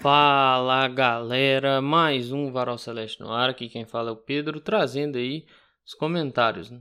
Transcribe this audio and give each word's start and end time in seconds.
Fala 0.00 0.88
galera, 0.88 1.82
mais 1.82 2.32
um 2.32 2.50
Varal 2.50 2.78
Celeste 2.78 3.20
no 3.20 3.30
ar. 3.30 3.50
Aqui 3.50 3.68
quem 3.68 3.84
fala 3.84 4.08
é 4.08 4.12
o 4.12 4.16
Pedro, 4.16 4.58
trazendo 4.58 5.18
aí 5.18 5.44
os 5.86 5.92
comentários 5.92 6.70
né, 6.70 6.80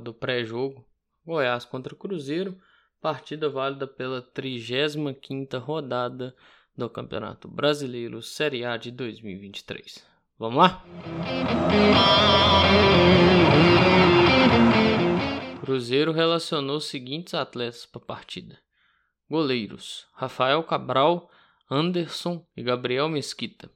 do 0.00 0.14
pré-jogo 0.14 0.86
Goiás 1.26 1.64
contra 1.64 1.96
Cruzeiro, 1.96 2.56
partida 3.00 3.48
válida 3.48 3.88
pela 3.88 4.22
35 4.22 5.58
rodada 5.58 6.32
do 6.76 6.88
Campeonato 6.88 7.48
Brasileiro 7.48 8.22
Série 8.22 8.64
A 8.64 8.76
de 8.76 8.92
2023. 8.92 10.06
Vamos 10.38 10.58
lá? 10.58 10.84
Cruzeiro 15.60 16.12
relacionou 16.12 16.76
os 16.76 16.84
seguintes 16.84 17.34
atletas 17.34 17.84
para 17.84 18.00
a 18.00 18.06
partida: 18.06 18.60
goleiros 19.28 20.06
Rafael 20.12 20.62
Cabral 20.62 21.28
Anderson 21.74 22.46
e 22.56 22.62
Gabriel 22.62 23.08
Mesquita. 23.08 23.68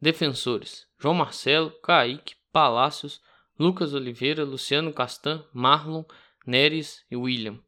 Defensores: 0.00 0.84
João 0.98 1.14
Marcelo, 1.14 1.70
Kaique, 1.80 2.34
Palácios, 2.50 3.22
Lucas 3.56 3.94
Oliveira, 3.94 4.44
Luciano 4.44 4.92
Castan, 4.92 5.46
Marlon, 5.52 6.04
Neres 6.44 7.06
e 7.08 7.16
William. 7.16 7.62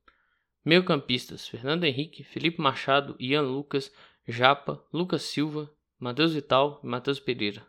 Meio-campistas: 0.64 1.46
Fernando 1.46 1.84
Henrique, 1.84 2.24
Felipe 2.24 2.60
Machado, 2.60 3.14
Ian 3.20 3.42
Lucas, 3.42 3.92
Japa, 4.26 4.84
Lucas 4.92 5.22
Silva, 5.22 5.72
Matheus 5.96 6.32
Vital 6.34 6.80
e 6.82 6.86
Matheus 6.88 7.20
Pereira. 7.20 7.64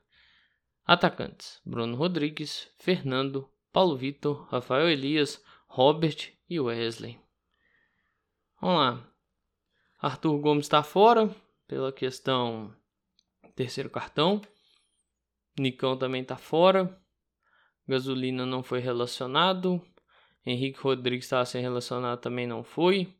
Atacantes: 0.83 1.61
Bruno 1.63 1.95
Rodrigues, 1.95 2.71
Fernando, 2.79 3.47
Paulo 3.71 3.95
Vitor, 3.95 4.47
Rafael 4.49 4.89
Elias, 4.89 5.43
Robert 5.67 6.33
e 6.49 6.59
Wesley. 6.59 7.19
Vamos 8.59 8.79
lá. 8.79 9.13
Arthur 10.01 10.39
Gomes 10.39 10.65
está 10.65 10.81
fora, 10.81 11.33
pela 11.69 11.93
questão 11.93 12.73
terceiro 13.55 13.91
cartão. 13.91 14.41
Nicão 15.57 15.95
também 15.95 16.23
está 16.23 16.35
fora. 16.35 16.99
Gasolina 17.87 18.45
não 18.45 18.63
foi 18.63 18.79
relacionado. 18.79 19.79
Henrique 20.43 20.79
Rodrigues 20.81 21.25
estava 21.25 21.45
sem 21.45 21.61
relacionado 21.61 22.19
também 22.19 22.47
não 22.47 22.63
foi. 22.63 23.15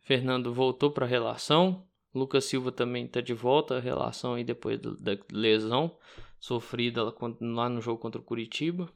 Fernando 0.00 0.52
voltou 0.52 0.90
para 0.90 1.06
a 1.06 1.08
relação. 1.08 1.86
Lucas 2.12 2.44
Silva 2.46 2.72
também 2.72 3.04
está 3.04 3.20
de 3.20 3.32
volta 3.32 3.76
à 3.76 3.80
relação 3.80 4.34
aí 4.34 4.42
depois 4.42 4.80
da 4.80 5.16
lesão 5.32 5.96
sofrida 6.40 7.04
lá 7.40 7.68
no 7.68 7.80
jogo 7.80 8.02
contra 8.02 8.20
o 8.20 8.24
Curitiba. 8.24 8.92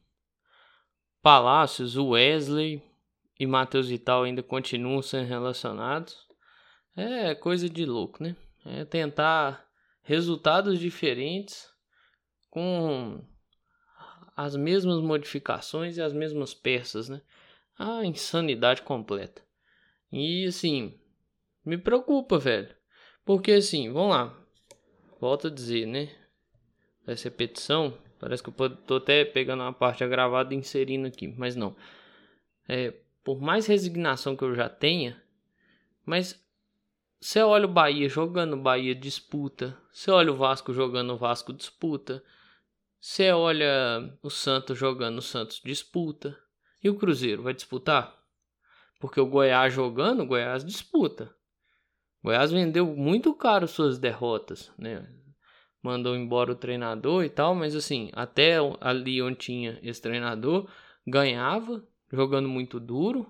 Palácios, 1.23 1.97
Wesley 1.97 2.83
e 3.39 3.47
Matheus 3.47 3.89
Vital 3.89 4.25
ainda 4.25 4.43
continuam 4.43 5.01
sendo 5.01 5.29
relacionados. 5.29 6.27
É 6.97 7.37
coisa 7.37 7.69
de 7.71 7.85
louco, 7.85 8.21
né? 8.21 8.35
É 8.65 8.85
tentar 8.85 9.69
resultados 10.03 10.79
diferentes 10.79 11.69
com 12.51 13.23
as 14.37 14.57
mesmas 14.57 15.01
modificações 15.01 15.97
e 15.97 16.03
as 16.03 16.13
mesmas 16.13 16.55
peças, 16.55 17.09
né? 17.09 17.23
A 17.79 18.05
insanidade 18.05 18.83
completa. 18.83 19.43
E 20.11 20.47
assim, 20.47 20.99
me 21.65 21.77
preocupa, 21.77 22.39
velho. 22.39 22.75
Porque 23.25 23.53
assim, 23.53 23.93
vamos 23.93 24.11
lá. 24.11 24.39
Volto 25.21 25.49
a 25.49 25.51
dizer, 25.51 25.87
né? 25.87 26.15
Essa 27.07 27.25
repetição, 27.25 27.97
parece 28.19 28.43
que 28.43 28.49
eu 28.49 28.77
tô 28.77 28.97
até 28.97 29.25
pegando 29.25 29.63
uma 29.63 29.73
parte 29.73 30.07
gravada 30.07 30.55
e 30.55 30.57
inserindo 30.57 31.07
aqui, 31.07 31.29
mas 31.29 31.55
não. 31.55 31.77
É, 32.69 32.95
por 33.23 33.41
mais 33.41 33.67
resignação 33.67 34.37
que 34.37 34.45
eu 34.45 34.55
já 34.55 34.69
tenha, 34.69 35.21
mas 36.05 36.44
você 37.25 37.41
olha 37.41 37.65
o 37.65 37.73
Bahia 37.73 38.07
jogando, 38.07 38.55
Bahia 38.55 38.95
disputa. 38.95 39.75
Você 39.91 40.11
olha 40.11 40.31
o 40.31 40.37
Vasco 40.37 40.75
jogando, 40.75 41.15
o 41.15 41.17
Vasco 41.17 41.55
disputa. 41.55 42.23
Você 43.01 43.33
olha 43.33 44.15
o 44.23 44.29
Santos 44.29 44.77
jogando, 44.77 45.17
o 45.17 45.23
Santos 45.23 45.59
disputa. 45.65 46.39
E 46.83 46.91
o 46.91 46.97
Cruzeiro 46.97 47.43
vai 47.43 47.55
disputar? 47.55 48.15
Porque 49.01 49.19
o 49.19 49.27
Goiás 49.27 49.73
jogando, 49.73 50.23
o 50.23 50.27
Goiás 50.27 50.63
disputa. 50.63 51.35
O 52.23 52.29
Goiás 52.29 52.53
vendeu 52.53 52.85
muito 52.95 53.33
caro 53.33 53.67
suas 53.67 53.99
derrotas, 53.99 54.71
né? 54.77 55.09
Mandou 55.83 56.15
embora 56.15 56.53
o 56.53 56.57
treinador 56.57 57.25
e 57.25 57.31
tal, 57.31 57.55
mas 57.55 57.75
assim, 57.75 58.11
até 58.13 58.59
ali 58.83 59.23
onde 59.23 59.39
tinha 59.39 59.81
esse 59.83 60.03
treinador, 60.03 60.69
ganhava, 61.07 61.83
jogando 62.13 62.51
muito 62.51 62.79
duro, 62.79 63.27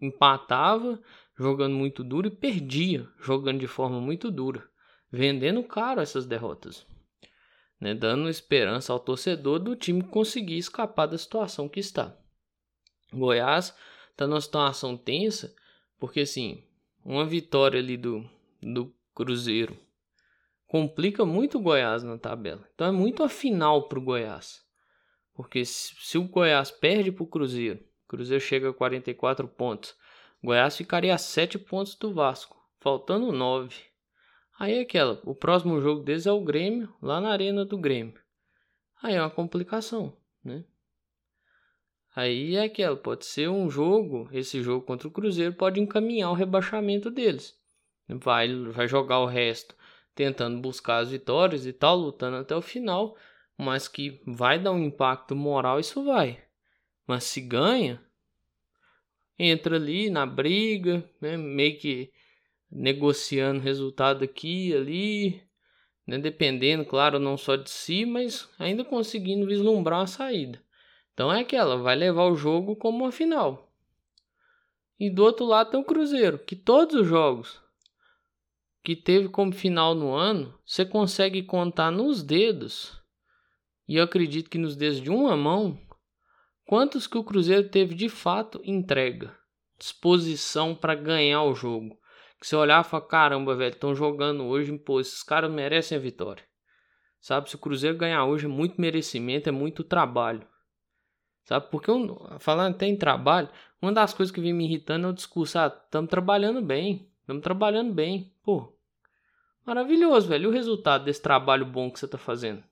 empatava, 0.00 1.00
jogando 1.38 1.74
muito 1.74 2.02
duro 2.02 2.28
e 2.28 2.30
perdia 2.30 3.08
jogando 3.20 3.60
de 3.60 3.66
forma 3.66 4.00
muito 4.00 4.30
dura, 4.30 4.68
vendendo 5.10 5.62
caro 5.62 6.00
essas 6.00 6.26
derrotas, 6.26 6.86
né, 7.80 7.94
dando 7.94 8.28
esperança 8.28 8.92
ao 8.92 8.98
torcedor 8.98 9.58
do 9.58 9.76
time 9.76 10.02
conseguir 10.02 10.58
escapar 10.58 11.06
da 11.06 11.18
situação 11.18 11.68
que 11.68 11.80
está. 11.80 12.16
Goiás 13.12 13.74
está 14.10 14.26
numa 14.26 14.40
situação 14.40 14.96
tensa, 14.96 15.54
porque 15.98 16.20
assim, 16.20 16.64
uma 17.04 17.24
vitória 17.24 17.78
ali 17.78 17.96
do, 17.96 18.28
do 18.62 18.94
Cruzeiro 19.14 19.76
complica 20.66 21.24
muito 21.24 21.58
o 21.58 21.60
Goiás 21.60 22.02
na 22.02 22.18
tabela. 22.18 22.68
Então 22.74 22.86
é 22.86 22.90
muito 22.90 23.22
a 23.22 23.28
final 23.28 23.88
para 23.88 23.98
o 23.98 24.02
Goiás. 24.02 24.64
Porque 25.34 25.64
se, 25.64 25.94
se, 25.98 26.18
o 26.18 26.24
Goiás 26.24 26.70
perde 26.70 27.12
para 27.12 27.22
o 27.22 27.26
Cruzeiro, 27.26 27.78
o 28.04 28.08
Cruzeiro 28.08 28.42
chega 28.42 28.70
a 28.70 28.74
44 28.74 29.46
pontos, 29.46 29.94
Goiás 30.42 30.76
ficaria 30.76 31.14
a 31.14 31.18
7 31.18 31.58
pontos 31.58 31.94
do 31.94 32.12
Vasco, 32.12 32.56
faltando 32.80 33.32
9. 33.32 33.74
Aí 34.58 34.78
é 34.78 34.80
aquela, 34.80 35.20
o 35.24 35.34
próximo 35.34 35.80
jogo 35.80 36.02
deles 36.02 36.26
é 36.26 36.32
o 36.32 36.44
Grêmio, 36.44 36.94
lá 37.02 37.20
na 37.20 37.30
arena 37.30 37.64
do 37.64 37.78
Grêmio. 37.78 38.20
Aí 39.02 39.14
é 39.14 39.20
uma 39.20 39.30
complicação, 39.30 40.16
né? 40.42 40.64
Aí 42.14 42.56
é 42.56 42.62
aquela, 42.62 42.96
pode 42.96 43.26
ser 43.26 43.48
um 43.48 43.68
jogo, 43.68 44.28
esse 44.32 44.62
jogo 44.62 44.86
contra 44.86 45.06
o 45.06 45.10
Cruzeiro 45.10 45.52
pode 45.52 45.78
encaminhar 45.78 46.30
o 46.30 46.34
rebaixamento 46.34 47.10
deles. 47.10 47.54
Vai, 48.08 48.54
vai 48.70 48.88
jogar 48.88 49.18
o 49.18 49.26
resto 49.26 49.76
tentando 50.14 50.58
buscar 50.62 50.98
as 50.98 51.10
vitórias 51.10 51.66
e 51.66 51.74
tal, 51.74 51.94
lutando 51.96 52.38
até 52.38 52.56
o 52.56 52.62
final, 52.62 53.14
mas 53.56 53.86
que 53.86 54.22
vai 54.26 54.58
dar 54.58 54.72
um 54.72 54.82
impacto 54.82 55.36
moral, 55.36 55.78
isso 55.78 56.02
vai. 56.02 56.42
Mas 57.06 57.24
se 57.24 57.40
ganha, 57.42 58.02
entra 59.38 59.76
ali 59.76 60.10
na 60.10 60.24
briga, 60.24 61.04
né, 61.20 61.36
meio 61.36 61.78
que 61.78 62.12
negociando 62.70 63.60
resultado 63.60 64.24
aqui 64.24 64.68
e 64.68 64.74
ali, 64.74 65.42
né, 66.06 66.18
dependendo, 66.18 66.84
claro, 66.84 67.18
não 67.18 67.36
só 67.36 67.56
de 67.56 67.70
si, 67.70 68.04
mas 68.04 68.48
ainda 68.58 68.84
conseguindo 68.84 69.46
vislumbrar 69.46 70.00
a 70.00 70.06
saída. 70.06 70.62
Então 71.12 71.32
é 71.32 71.40
aquela, 71.40 71.76
vai 71.76 71.96
levar 71.96 72.24
o 72.24 72.36
jogo 72.36 72.76
como 72.76 73.04
uma 73.04 73.12
final. 73.12 73.72
E 74.98 75.10
do 75.10 75.24
outro 75.24 75.44
lado 75.44 75.70
tem 75.70 75.80
o 75.80 75.84
Cruzeiro, 75.84 76.38
que 76.38 76.56
todos 76.56 76.94
os 76.94 77.06
jogos 77.06 77.60
que 78.82 78.94
teve 78.94 79.28
como 79.28 79.52
final 79.52 79.94
no 79.94 80.14
ano, 80.14 80.54
você 80.64 80.84
consegue 80.84 81.42
contar 81.42 81.90
nos 81.90 82.22
dedos, 82.22 83.02
e 83.88 83.96
eu 83.96 84.04
acredito 84.04 84.48
que 84.48 84.58
nos 84.58 84.76
dedos 84.76 85.00
de 85.00 85.10
uma 85.10 85.36
mão, 85.36 85.78
Quantos 86.66 87.06
que 87.06 87.16
o 87.16 87.22
Cruzeiro 87.22 87.68
teve 87.68 87.94
de 87.94 88.08
fato 88.08 88.60
entrega, 88.64 89.32
disposição 89.78 90.74
para 90.74 90.96
ganhar 90.96 91.44
o 91.44 91.54
jogo? 91.54 91.96
Que 92.40 92.46
você 92.46 92.56
olhar 92.56 92.84
e 92.84 92.88
falar, 92.88 93.06
caramba, 93.06 93.54
velho, 93.54 93.72
estão 93.72 93.94
jogando 93.94 94.44
hoje, 94.44 94.76
pô, 94.76 94.98
esses 94.98 95.22
caras 95.22 95.48
merecem 95.48 95.96
a 95.96 96.00
vitória. 96.00 96.42
Sabe, 97.20 97.48
se 97.48 97.54
o 97.54 97.58
Cruzeiro 97.58 97.96
ganhar 97.96 98.24
hoje 98.24 98.46
é 98.46 98.48
muito 98.48 98.80
merecimento, 98.80 99.48
é 99.48 99.52
muito 99.52 99.84
trabalho. 99.84 100.44
Sabe, 101.44 101.68
porque 101.70 101.88
eu, 101.88 102.18
falando 102.40 102.74
até 102.74 102.86
em 102.86 102.96
trabalho, 102.96 103.48
uma 103.80 103.92
das 103.92 104.12
coisas 104.12 104.34
que 104.34 104.40
vem 104.40 104.52
me 104.52 104.64
irritando 104.64 105.06
é 105.06 105.10
o 105.10 105.14
discurso, 105.14 105.60
ah, 105.60 105.66
estamos 105.68 106.10
trabalhando 106.10 106.60
bem, 106.60 107.08
estamos 107.20 107.44
trabalhando 107.44 107.94
bem. 107.94 108.34
Pô, 108.42 108.76
maravilhoso, 109.64 110.26
velho. 110.26 110.44
E 110.44 110.46
o 110.48 110.50
resultado 110.50 111.04
desse 111.04 111.22
trabalho 111.22 111.64
bom 111.64 111.92
que 111.92 112.00
você 112.00 112.06
está 112.06 112.18
fazendo? 112.18 112.64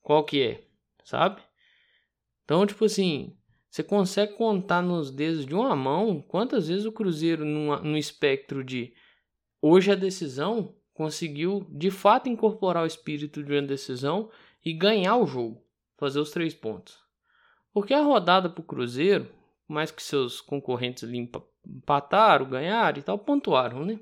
Qual 0.00 0.22
que 0.22 0.40
é? 0.40 0.64
Sabe? 1.02 1.47
Então, 2.48 2.64
tipo 2.64 2.86
assim, 2.86 3.36
você 3.68 3.82
consegue 3.82 4.32
contar 4.32 4.80
nos 4.80 5.10
dedos 5.10 5.44
de 5.44 5.54
uma 5.54 5.76
mão 5.76 6.22
quantas 6.22 6.68
vezes 6.68 6.86
o 6.86 6.92
Cruzeiro, 6.92 7.44
no 7.44 7.94
espectro 7.94 8.64
de 8.64 8.94
hoje 9.60 9.92
a 9.92 9.94
decisão, 9.94 10.74
conseguiu 10.94 11.66
de 11.68 11.90
fato 11.90 12.26
incorporar 12.26 12.84
o 12.84 12.86
espírito 12.86 13.42
de 13.44 13.52
uma 13.52 13.60
decisão 13.60 14.30
e 14.64 14.72
ganhar 14.72 15.18
o 15.18 15.26
jogo, 15.26 15.62
fazer 15.98 16.20
os 16.20 16.30
três 16.30 16.54
pontos. 16.54 16.98
Porque 17.70 17.92
a 17.92 18.00
rodada 18.00 18.48
para 18.48 18.62
o 18.62 18.66
Cruzeiro, 18.66 19.28
mais 19.68 19.90
que 19.90 20.02
seus 20.02 20.40
concorrentes 20.40 21.04
ali 21.04 21.30
empataram, 21.66 22.48
ganharam 22.48 22.98
e 22.98 23.02
tal, 23.02 23.18
pontuaram, 23.18 23.84
né? 23.84 24.00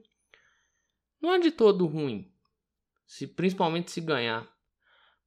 Não 1.20 1.34
é 1.34 1.40
de 1.40 1.50
todo 1.50 1.84
ruim, 1.84 2.32
se 3.04 3.26
principalmente 3.26 3.90
se 3.90 4.00
ganhar. 4.00 4.48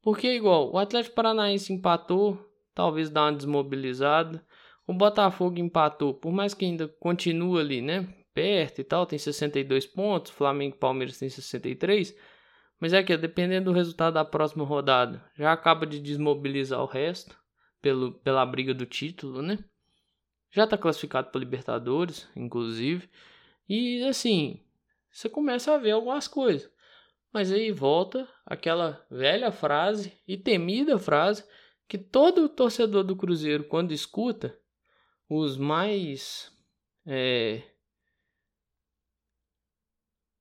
Porque 0.02 0.34
igual, 0.34 0.72
o 0.72 0.78
Atlético 0.78 1.16
Paranaense 1.16 1.74
empatou, 1.74 2.49
talvez 2.74 3.10
dar 3.10 3.24
uma 3.24 3.34
desmobilizada. 3.34 4.46
O 4.88 4.94
Botafogo 4.94 5.60
empatou, 5.60 6.14
por 6.14 6.32
mais 6.32 6.54
que 6.54 6.66
ainda 6.66 6.88
continue 6.88 7.60
ali, 7.60 7.82
né? 7.82 8.08
Perto 8.34 8.82
e 8.82 8.84
tal, 8.84 9.06
tem 9.06 9.20
62 9.20 9.86
pontos. 9.86 10.32
Flamengo 10.32 10.76
e 10.76 10.80
Palmeiras 10.80 11.20
tem 11.20 11.30
63. 11.30 12.16
Mas 12.80 12.94
é 12.94 13.04
que, 13.04 13.16
dependendo 13.18 13.72
do 13.72 13.76
resultado 13.76 14.14
da 14.14 14.26
próxima 14.26 14.64
rodada, 14.64 15.24
já 15.36 15.52
acaba 15.52 15.86
de 15.86 16.00
desmobilizar 16.00 16.82
o 16.82 16.86
resto 16.86 17.38
pelo, 17.82 18.14
pela 18.14 18.46
briga 18.46 18.74
do 18.74 18.86
título, 18.86 19.42
né? 19.42 19.60
Já 20.52 20.64
está 20.64 20.78
classificado 20.78 21.30
para 21.30 21.40
Libertadores, 21.40 22.28
inclusive. 22.36 23.10
E 23.68 24.04
assim, 24.06 24.60
você 25.12 25.30
começa 25.30 25.74
a 25.74 25.78
ver 25.78 25.92
algumas 25.92 26.28
coisas. 26.28 26.70
Mas 27.32 27.52
aí 27.52 27.72
volta 27.72 28.28
aquela 28.46 29.06
velha 29.12 29.52
frase 29.52 30.14
e 30.28 30.36
temida 30.38 30.98
frase 30.98 31.44
que 31.90 31.98
todo 31.98 32.48
torcedor 32.48 33.04
do 33.04 33.16
Cruzeiro, 33.16 33.64
quando 33.64 33.92
escuta, 33.92 34.56
os 35.28 35.58
mais 35.58 36.56
é, 37.04 37.64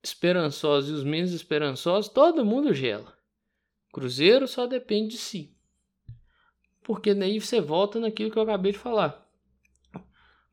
esperançosos 0.04 0.90
e 0.90 0.92
os 0.92 1.02
menos 1.02 1.32
esperançosos, 1.32 2.12
todo 2.12 2.44
mundo 2.44 2.74
gela. 2.74 3.16
Cruzeiro 3.90 4.46
só 4.46 4.66
depende 4.66 5.12
de 5.12 5.16
si. 5.18 5.56
Porque 6.82 7.14
daí 7.14 7.40
você 7.40 7.62
volta 7.62 7.98
naquilo 7.98 8.30
que 8.30 8.38
eu 8.38 8.42
acabei 8.42 8.72
de 8.72 8.78
falar. 8.78 9.26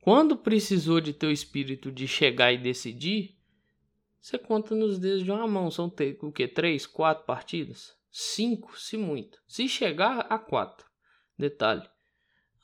Quando 0.02 0.38
precisou 0.38 1.02
de 1.02 1.12
teu 1.12 1.30
espírito 1.30 1.92
de 1.92 2.08
chegar 2.08 2.54
e 2.54 2.58
decidir, 2.58 3.38
você 4.22 4.38
conta 4.38 4.74
nos 4.74 4.98
dedos 4.98 5.26
de 5.26 5.32
uma 5.32 5.46
mão. 5.46 5.70
São 5.70 5.94
o 6.22 6.32
que? 6.32 6.48
Três, 6.48 6.88
quatro 6.88 7.26
partidas? 7.26 7.98
Cinco, 8.10 8.80
se 8.80 8.96
muito. 8.96 9.42
Se 9.46 9.68
chegar 9.68 10.20
a 10.30 10.40
quatro. 10.40 10.85
Detalhe. 11.38 11.88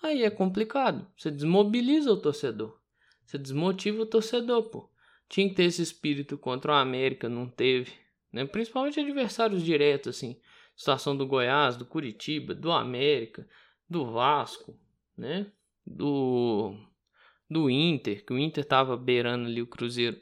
Aí 0.01 0.23
é 0.23 0.29
complicado. 0.29 1.07
Você 1.17 1.29
desmobiliza 1.29 2.11
o 2.11 2.17
torcedor. 2.17 2.79
Você 3.25 3.37
desmotiva 3.37 4.01
o 4.01 4.05
torcedor, 4.05 4.63
pô. 4.69 4.89
Tinha 5.29 5.47
que 5.47 5.55
ter 5.55 5.63
esse 5.63 5.81
espírito 5.81 6.37
contra 6.37 6.71
o 6.71 6.75
América, 6.75 7.29
não 7.29 7.47
teve. 7.47 7.93
Né? 8.31 8.45
Principalmente 8.45 8.99
adversários 8.99 9.63
diretos, 9.63 10.15
assim. 10.17 10.39
Situação 10.75 11.15
do 11.15 11.27
Goiás, 11.27 11.77
do 11.77 11.85
Curitiba, 11.85 12.55
do 12.55 12.71
América, 12.71 13.47
do 13.89 14.11
Vasco, 14.11 14.77
né? 15.17 15.51
Do 15.85 16.75
do 17.49 17.69
Inter, 17.69 18.25
que 18.25 18.31
o 18.31 18.39
Inter 18.39 18.63
estava 18.63 18.95
beirando 18.95 19.45
ali 19.45 19.61
o 19.61 19.67
Cruzeiro 19.67 20.17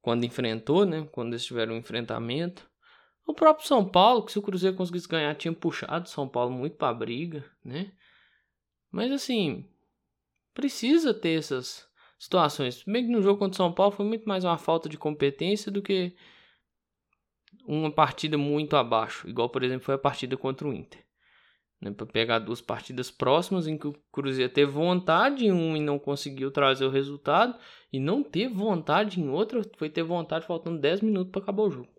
quando 0.00 0.24
enfrentou, 0.24 0.86
né? 0.86 1.06
Quando 1.12 1.34
eles 1.34 1.44
tiveram 1.44 1.74
um 1.74 1.78
enfrentamento. 1.78 2.66
O 3.26 3.34
próprio 3.34 3.66
São 3.66 3.88
Paulo, 3.88 4.24
que 4.24 4.32
se 4.32 4.38
o 4.38 4.42
Cruzeiro 4.42 4.76
conseguisse 4.76 5.08
ganhar, 5.08 5.34
tinha 5.34 5.52
puxado 5.52 6.08
São 6.08 6.28
Paulo 6.28 6.52
muito 6.52 6.76
para 6.76 6.88
a 6.88 6.94
briga, 6.94 7.44
né? 7.64 7.92
Mas 8.90 9.10
assim, 9.10 9.68
precisa 10.52 11.14
ter 11.14 11.38
essas 11.38 11.88
situações. 12.18 12.82
Bem 12.84 13.06
que 13.06 13.12
no 13.12 13.22
jogo 13.22 13.38
contra 13.38 13.54
o 13.54 13.56
São 13.56 13.72
Paulo 13.72 13.92
foi 13.92 14.04
muito 14.04 14.28
mais 14.28 14.44
uma 14.44 14.58
falta 14.58 14.88
de 14.88 14.98
competência 14.98 15.70
do 15.70 15.82
que 15.82 16.14
uma 17.66 17.90
partida 17.90 18.36
muito 18.36 18.76
abaixo, 18.76 19.28
igual 19.28 19.48
por 19.48 19.62
exemplo 19.62 19.84
foi 19.84 19.94
a 19.94 19.98
partida 19.98 20.36
contra 20.36 20.66
o 20.66 20.72
Inter 20.72 21.02
né, 21.82 21.90
para 21.90 22.06
pegar 22.06 22.38
duas 22.38 22.60
partidas 22.60 23.10
próximas 23.10 23.66
em 23.66 23.76
que 23.76 23.88
o 23.88 23.94
Cruzeiro 24.12 24.52
teve 24.52 24.70
vontade 24.70 25.44
em 25.44 25.52
um 25.52 25.76
e 25.76 25.80
não 25.80 25.98
conseguiu 25.98 26.52
trazer 26.52 26.84
o 26.84 26.90
resultado, 26.90 27.58
e 27.92 27.98
não 27.98 28.22
teve 28.22 28.54
vontade 28.54 29.20
em 29.20 29.28
outra, 29.28 29.60
foi 29.76 29.90
ter 29.90 30.04
vontade 30.04 30.46
faltando 30.46 30.78
10 30.78 31.00
minutos 31.00 31.32
para 31.32 31.42
acabar 31.42 31.64
o 31.64 31.70
jogo. 31.70 31.91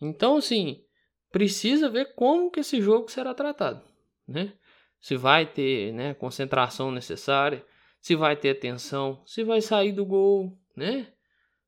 Então, 0.00 0.36
assim, 0.36 0.84
precisa 1.30 1.88
ver 1.88 2.14
como 2.14 2.50
que 2.50 2.60
esse 2.60 2.80
jogo 2.80 3.10
será 3.10 3.34
tratado, 3.34 3.82
né? 4.26 4.52
Se 5.00 5.16
vai 5.16 5.46
ter, 5.46 5.92
né, 5.92 6.14
concentração 6.14 6.90
necessária, 6.90 7.64
se 8.00 8.14
vai 8.14 8.36
ter 8.36 8.50
atenção, 8.50 9.22
se 9.26 9.44
vai 9.44 9.60
sair 9.60 9.92
do 9.92 10.04
gol, 10.04 10.58
né? 10.74 11.12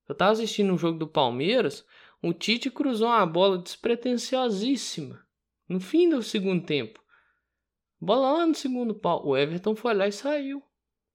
Eu 0.08 0.12
estava 0.12 0.32
assistindo 0.32 0.72
um 0.72 0.78
jogo 0.78 0.98
do 0.98 1.06
Palmeiras, 1.06 1.84
o 2.22 2.32
Tite 2.32 2.70
cruzou 2.70 3.08
uma 3.08 3.26
bola 3.26 3.58
despretensiosíssima 3.58 5.22
no 5.68 5.78
fim 5.78 6.08
do 6.08 6.22
segundo 6.22 6.64
tempo. 6.64 7.00
Bola 8.00 8.32
lá 8.38 8.46
no 8.46 8.54
segundo 8.54 8.94
pau. 8.94 9.26
O 9.26 9.36
Everton 9.36 9.76
foi 9.76 9.94
lá 9.94 10.08
e 10.08 10.12
saiu. 10.12 10.62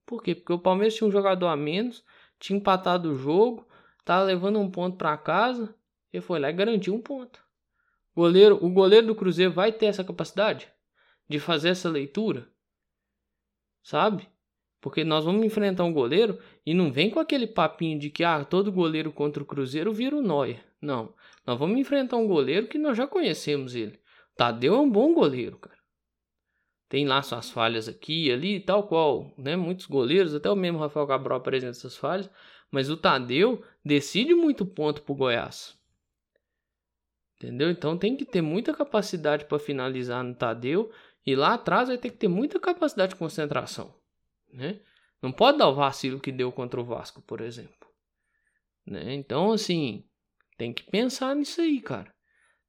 Por 0.05 0.21
quê? 0.21 0.35
Porque 0.35 0.53
o 0.53 0.59
Palmeiras 0.59 0.95
tinha 0.95 1.07
um 1.07 1.11
jogador 1.11 1.47
a 1.47 1.55
menos, 1.55 2.03
tinha 2.39 2.57
empatado 2.57 3.11
o 3.11 3.15
jogo, 3.15 3.67
tava 4.03 4.23
levando 4.23 4.59
um 4.59 4.69
ponto 4.69 4.97
para 4.97 5.17
casa. 5.17 5.73
Ele 6.13 6.21
foi 6.21 6.39
lá 6.39 6.49
e 6.51 6.53
garantiu 6.53 6.93
um 6.93 7.01
ponto. 7.01 7.43
O 8.15 8.21
goleiro, 8.21 8.63
o 8.63 8.69
goleiro 8.69 9.07
do 9.07 9.15
Cruzeiro 9.15 9.51
vai 9.51 9.71
ter 9.71 9.87
essa 9.87 10.03
capacidade 10.03 10.71
de 11.27 11.39
fazer 11.39 11.69
essa 11.69 11.89
leitura? 11.89 12.47
Sabe? 13.81 14.29
Porque 14.79 15.03
nós 15.03 15.25
vamos 15.25 15.43
enfrentar 15.45 15.83
um 15.83 15.93
goleiro 15.93 16.37
e 16.65 16.73
não 16.73 16.91
vem 16.91 17.09
com 17.09 17.19
aquele 17.19 17.47
papinho 17.47 17.97
de 17.97 18.09
que 18.09 18.23
ah, 18.23 18.45
todo 18.45 18.71
goleiro 18.71 19.11
contra 19.11 19.41
o 19.41 19.45
Cruzeiro 19.45 19.91
vira 19.91 20.15
o 20.15 20.21
Neuer. 20.21 20.63
Não. 20.79 21.15
Nós 21.47 21.57
vamos 21.57 21.79
enfrentar 21.79 22.17
um 22.17 22.27
goleiro 22.27 22.67
que 22.67 22.77
nós 22.77 22.95
já 22.95 23.07
conhecemos 23.07 23.73
ele. 23.73 23.99
Tadeu 24.35 24.75
é 24.75 24.79
um 24.79 24.89
bom 24.89 25.13
goleiro, 25.13 25.57
cara. 25.57 25.73
Tem 26.87 27.07
lá 27.07 27.23
suas 27.23 27.49
falhas 27.49 27.87
aqui 27.87 28.31
ali, 28.31 28.59
tal 28.59 28.87
qual, 28.87 29.33
né? 29.35 29.55
Muitos 29.55 29.87
goleiros, 29.87 30.35
até 30.35 30.49
o 30.49 30.55
mesmo 30.55 30.77
Rafael 30.77 31.07
Cabral 31.07 31.39
apresenta 31.39 31.71
essas 31.71 31.97
falhas, 31.97 32.29
mas 32.69 32.89
o 32.89 32.97
Tadeu 32.97 33.63
decide 33.83 34.35
muito 34.35 34.65
ponto 34.65 35.01
pro 35.01 35.15
Goiás. 35.15 35.75
Entendeu? 37.35 37.69
Então 37.69 37.97
tem 37.97 38.15
que 38.15 38.25
ter 38.25 38.41
muita 38.41 38.73
capacidade 38.73 39.45
para 39.45 39.59
finalizar 39.59 40.23
no 40.23 40.33
Tadeu 40.35 40.91
e 41.25 41.35
lá 41.35 41.55
atrás 41.55 41.89
vai 41.89 41.97
ter 41.97 42.09
que 42.09 42.17
ter 42.17 42.27
muita 42.27 42.59
capacidade 42.59 43.13
de 43.13 43.19
concentração, 43.19 43.93
né? 44.51 44.79
Não 45.21 45.31
pode 45.31 45.57
dar 45.57 45.69
o 45.69 45.75
vacilo 45.75 46.19
que 46.19 46.31
deu 46.31 46.51
contra 46.51 46.79
o 46.79 46.83
Vasco, 46.83 47.21
por 47.21 47.39
exemplo. 47.39 47.87
Né? 48.85 49.13
Então, 49.13 49.53
assim, 49.53 50.03
tem 50.57 50.73
que 50.73 50.83
pensar 50.83 51.33
nisso 51.33 51.61
aí, 51.61 51.79
cara. 51.79 52.13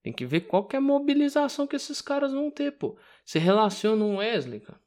Tem 0.03 0.13
que 0.13 0.25
ver 0.25 0.43
qual 0.43 0.65
que 0.65 0.77
é 0.77 0.79
a 0.79 0.83
mobilização 0.83 1.67
que 1.67 1.75
esses 1.75 2.01
caras 2.01 2.33
vão 2.33 2.51
ter, 2.51 2.73
pô. 2.73 2.97
Você 3.25 3.39
relaciona 3.39 4.05
um 4.05 4.19
Wesley, 4.19 4.61
cara. 4.61 4.81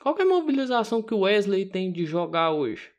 Qual 0.00 0.14
que 0.14 0.22
é 0.22 0.24
a 0.24 0.28
mobilização 0.28 1.02
que 1.02 1.12
o 1.12 1.20
Wesley 1.20 1.66
tem 1.66 1.92
de 1.92 2.06
jogar 2.06 2.52
hoje? 2.52 2.90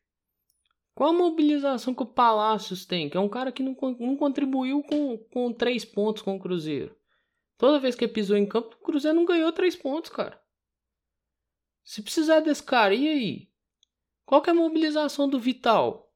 Qual 1.01 1.09
a 1.09 1.18
mobilização 1.18 1.95
que 1.95 2.03
o 2.03 2.06
Palácios 2.06 2.86
tem? 2.86 3.09
Que 3.09 3.18
é 3.18 3.19
um 3.19 3.27
cara 3.27 3.51
que 3.51 3.63
não, 3.63 3.75
não 4.00 4.15
contribuiu 4.15 4.83
com, 4.83 5.18
com 5.18 5.51
três 5.51 5.83
pontos 5.83 6.21
com 6.21 6.36
o 6.36 6.39
Cruzeiro. 6.39 6.95
Toda 7.58 7.79
vez 7.79 7.96
que 7.96 8.08
pisou 8.08 8.38
em 8.38 8.46
campo, 8.46 8.75
o 8.75 8.84
Cruzeiro 8.84 9.17
não 9.17 9.25
ganhou 9.25 9.51
três 9.51 9.75
pontos, 9.75 10.12
cara. 10.12 10.39
Se 11.84 12.03
precisar 12.03 12.41
desse 12.41 12.62
cara, 12.62 12.93
e 12.93 13.10
aí? 13.10 13.50
Qual 14.27 14.43
que 14.43 14.51
é 14.51 14.53
a 14.53 14.55
mobilização 14.55 15.27
do 15.27 15.39
Vital? 15.39 16.13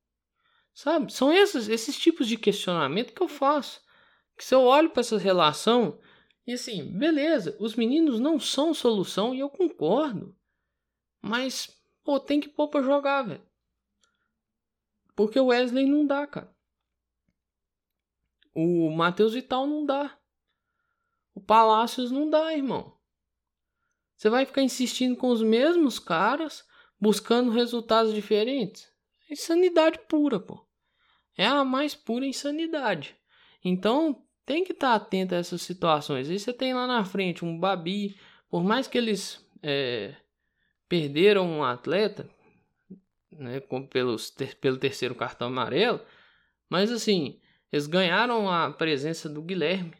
Sabe? 0.71 1.11
São 1.11 1.33
esses, 1.33 1.67
esses 1.67 1.97
tipos 1.97 2.27
de 2.27 2.37
questionamento 2.37 3.11
que 3.11 3.23
eu 3.23 3.27
faço. 3.27 3.81
Que 4.37 4.45
se 4.45 4.53
eu 4.53 4.61
olho 4.61 4.91
para 4.91 5.01
essa 5.01 5.17
relação 5.17 5.97
e 6.45 6.53
assim, 6.53 6.95
beleza, 6.95 7.57
os 7.59 7.73
meninos 7.73 8.19
não 8.19 8.39
são 8.39 8.71
solução 8.71 9.33
e 9.33 9.39
eu 9.39 9.49
concordo. 9.49 10.37
Mas, 11.23 11.75
pô, 12.03 12.19
tem 12.19 12.39
que 12.39 12.49
pôr 12.49 12.67
pra 12.67 12.83
jogar, 12.83 13.23
velho. 13.23 13.54
Porque 15.15 15.39
o 15.39 15.47
Wesley 15.47 15.85
não 15.85 16.05
dá, 16.05 16.27
cara. 16.27 16.53
O 18.53 18.89
Matheus 18.89 19.33
Vital 19.33 19.65
não 19.65 19.85
dá. 19.85 20.17
O 21.33 21.41
Palácios 21.41 22.11
não 22.11 22.29
dá, 22.29 22.53
irmão. 22.53 22.95
Você 24.15 24.29
vai 24.29 24.45
ficar 24.45 24.61
insistindo 24.61 25.17
com 25.17 25.29
os 25.29 25.41
mesmos 25.41 25.99
caras, 25.99 26.65
buscando 26.99 27.51
resultados 27.51 28.13
diferentes? 28.13 28.89
É 29.29 29.33
insanidade 29.33 29.99
pura, 30.07 30.39
pô. 30.39 30.65
É 31.37 31.45
a 31.45 31.65
mais 31.65 31.93
pura 31.93 32.25
insanidade. 32.25 33.15
Então, 33.63 34.25
tem 34.45 34.63
que 34.63 34.71
estar 34.71 34.97
tá 34.97 35.05
atento 35.05 35.35
a 35.35 35.37
essas 35.37 35.61
situações. 35.61 36.29
E 36.29 36.39
você 36.39 36.53
tem 36.53 36.73
lá 36.73 36.87
na 36.87 37.03
frente 37.03 37.43
um 37.43 37.59
Babi, 37.59 38.17
por 38.49 38.63
mais 38.63 38.87
que 38.87 38.97
eles 38.97 39.45
é, 39.61 40.15
perderam 40.87 41.45
um 41.45 41.63
atleta, 41.63 42.29
né, 43.37 43.61
pelos, 43.89 44.29
ter, 44.29 44.55
pelo 44.55 44.77
terceiro 44.77 45.15
cartão 45.15 45.47
amarelo, 45.47 45.99
mas 46.69 46.91
assim, 46.91 47.39
eles 47.71 47.87
ganharam 47.87 48.49
a 48.49 48.71
presença 48.71 49.29
do 49.29 49.41
Guilherme. 49.41 49.93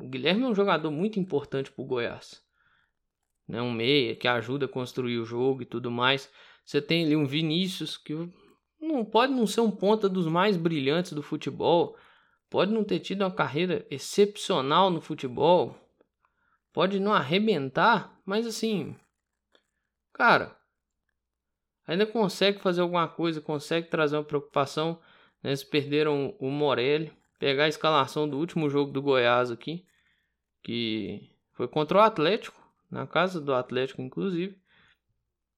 O 0.00 0.08
Guilherme 0.08 0.44
é 0.44 0.46
um 0.46 0.54
jogador 0.54 0.90
muito 0.90 1.18
importante 1.18 1.70
para 1.70 1.82
o 1.82 1.86
Goiás. 1.86 2.42
Né, 3.48 3.62
um 3.62 3.72
meia 3.72 4.16
que 4.16 4.26
ajuda 4.28 4.66
a 4.66 4.68
construir 4.68 5.18
o 5.18 5.24
jogo 5.24 5.62
e 5.62 5.66
tudo 5.66 5.90
mais. 5.90 6.30
Você 6.64 6.82
tem 6.82 7.04
ali 7.04 7.16
um 7.16 7.26
Vinícius 7.26 7.96
que 7.96 8.12
não 8.80 9.04
pode 9.04 9.32
não 9.32 9.46
ser 9.46 9.60
um 9.60 9.70
ponta 9.70 10.08
dos 10.08 10.26
mais 10.26 10.56
brilhantes 10.56 11.12
do 11.12 11.22
futebol, 11.22 11.96
pode 12.50 12.72
não 12.72 12.84
ter 12.84 13.00
tido 13.00 13.22
uma 13.22 13.30
carreira 13.30 13.86
excepcional 13.90 14.90
no 14.90 15.00
futebol, 15.00 15.76
pode 16.72 17.00
não 17.00 17.12
arrebentar, 17.12 18.20
mas 18.24 18.46
assim, 18.46 18.96
cara, 20.12 20.56
ainda 21.86 22.06
consegue 22.06 22.60
fazer 22.60 22.80
alguma 22.80 23.06
coisa, 23.06 23.40
consegue 23.40 23.88
trazer 23.88 24.16
uma 24.16 24.24
preocupação. 24.24 25.00
Né? 25.42 25.50
Eles 25.50 25.64
perderam 25.64 26.34
o 26.38 26.50
Morelli, 26.50 27.12
pegar 27.38 27.64
a 27.64 27.68
escalação 27.68 28.28
do 28.28 28.38
último 28.38 28.68
jogo 28.68 28.92
do 28.92 29.02
Goiás 29.02 29.50
aqui, 29.50 29.86
que 30.62 31.30
foi 31.52 31.68
contra 31.68 31.98
o 31.98 32.00
Atlético, 32.00 32.60
na 32.90 33.06
casa 33.06 33.40
do 33.40 33.54
Atlético, 33.54 34.02
inclusive. 34.02 34.58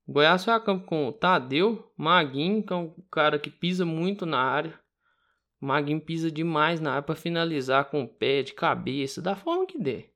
O 0.06 0.12
Goiás 0.12 0.44
foi 0.44 0.54
a 0.54 0.60
campo 0.60 0.86
com 0.86 1.08
o 1.08 1.12
Tadeu, 1.12 1.92
Maguinho, 1.96 2.62
que 2.62 2.72
é 2.72 2.76
um 2.76 2.94
cara 3.10 3.38
que 3.38 3.50
pisa 3.50 3.84
muito 3.84 4.24
na 4.24 4.40
área 4.40 4.78
O 5.60 5.66
Maguinho 5.66 6.00
pisa 6.00 6.30
demais 6.30 6.80
na 6.80 6.92
área 6.92 7.02
para 7.02 7.14
finalizar 7.14 7.86
com 7.86 8.02
o 8.02 8.08
pé, 8.08 8.42
de 8.42 8.54
cabeça, 8.54 9.20
da 9.20 9.36
forma 9.36 9.66
que 9.66 9.78
der. 9.78 10.10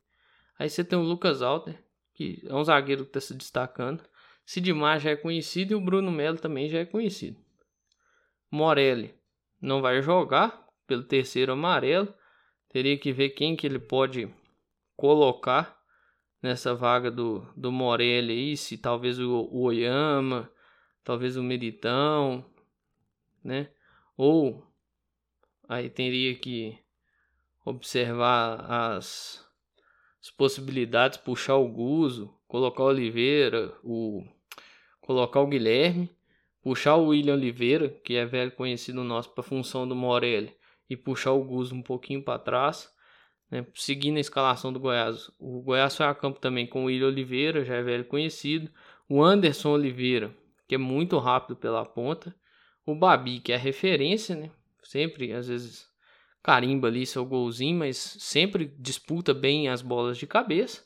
Aí 0.59 0.71
você 0.71 0.85
tem 0.85 0.99
o 0.99 1.02
Lucas 1.02 1.42
Alter, 1.42 1.83
que 2.14 2.42
é 2.47 2.54
um 2.54 2.64
zagueiro 2.64 3.02
que 3.04 3.11
está 3.11 3.21
se 3.21 3.35
destacando. 3.35 4.02
Sidmar 4.44 5.00
já 5.00 5.11
é 5.11 5.16
conhecido 5.16 5.72
e 5.72 5.75
o 5.75 5.80
Bruno 5.80 6.11
Melo 6.11 6.38
também 6.38 6.68
já 6.68 6.80
é 6.80 6.84
conhecido. 6.84 7.40
Morelli 8.50 9.14
não 9.61 9.80
vai 9.80 10.02
jogar 10.02 10.66
pelo 10.87 11.04
terceiro 11.04 11.52
amarelo. 11.52 12.12
Teria 12.68 12.99
que 12.99 13.12
ver 13.12 13.30
quem 13.30 13.56
que 13.56 13.66
ele 13.66 13.78
pode 13.78 14.28
colocar 14.96 15.80
nessa 16.42 16.75
vaga 16.75 17.11
do, 17.11 17.46
do 17.56 17.70
Morelli 17.70 18.32
aí, 18.32 18.56
se 18.56 18.76
talvez 18.76 19.18
o, 19.18 19.30
o 19.30 19.62
Oyama, 19.62 20.50
talvez 21.04 21.37
o 21.37 21.42
Meritão, 21.42 22.44
né? 23.44 23.70
Ou 24.16 24.66
aí 25.68 25.88
teria 25.88 26.34
que 26.34 26.78
observar 27.64 28.61
as, 28.68 29.46
as 30.20 30.30
possibilidades, 30.30 31.16
puxar 31.16 31.56
o 31.56 31.68
Guzo, 31.68 32.34
colocar 32.52 32.82
o 32.82 32.88
Oliveira, 32.88 33.73
o 33.82 34.23
colocar 35.00 35.40
o 35.40 35.47
Guilherme, 35.47 36.11
puxar 36.62 36.97
o 36.97 37.06
William 37.06 37.32
Oliveira, 37.32 37.88
que 38.04 38.14
é 38.14 38.26
velho 38.26 38.52
conhecido 38.52 39.02
nosso 39.02 39.30
para 39.30 39.42
função 39.42 39.88
do 39.88 39.97
Morelli, 39.97 40.54
e 40.88 40.94
puxar 40.94 41.32
o 41.32 41.42
Guzo 41.42 41.75
um 41.75 41.80
pouquinho 41.80 42.23
para 42.23 42.38
trás, 42.38 42.94
né, 43.50 43.66
seguindo 43.75 44.18
a 44.18 44.21
escalação 44.21 44.71
do 44.71 44.78
Goiás. 44.78 45.30
O 45.38 45.62
Goiás 45.62 45.97
foi 45.97 46.04
a 46.04 46.14
campo 46.14 46.40
também 46.40 46.66
com 46.66 46.82
o 46.82 46.85
William 46.88 47.06
Oliveira, 47.06 47.64
já 47.64 47.76
é 47.76 47.82
velho 47.82 48.04
conhecido, 48.04 48.71
o 49.09 49.23
Anderson 49.23 49.71
Oliveira, 49.71 50.37
que 50.68 50.75
é 50.75 50.78
muito 50.78 51.18
rápido 51.18 51.56
pela 51.56 51.87
ponta, 51.87 52.37
o 52.85 52.94
Babi, 52.94 53.40
que 53.40 53.50
é 53.50 53.56
referência, 53.56 54.37
né? 54.37 54.50
Sempre, 54.82 55.32
às 55.32 55.49
vezes, 55.49 55.88
carimba 56.42 56.88
ali 56.88 57.06
seu 57.06 57.25
golzinho, 57.25 57.78
mas 57.78 57.97
sempre 57.97 58.66
disputa 58.78 59.32
bem 59.32 59.71
as 59.71 59.80
bolas 59.80 60.18
de 60.18 60.26
cabeça. 60.26 60.85